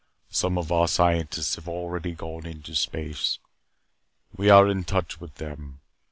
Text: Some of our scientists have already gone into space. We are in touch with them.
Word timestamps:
Some 0.31 0.57
of 0.57 0.71
our 0.71 0.87
scientists 0.87 1.57
have 1.57 1.69
already 1.69 2.13
gone 2.13 2.43
into 2.47 2.73
space. 2.73 3.37
We 4.35 4.49
are 4.49 4.67
in 4.67 4.83
touch 4.83 5.21
with 5.21 5.35
them. 5.35 5.79